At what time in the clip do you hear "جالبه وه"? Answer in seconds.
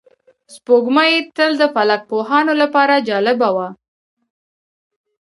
3.07-3.67